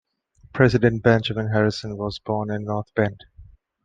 President 0.51 1.03
Benjamin 1.03 1.49
Harrison 1.49 1.95
was 1.95 2.17
born 2.17 2.49
in 2.49 2.63
North 2.63 2.91
Bend. 2.95 3.23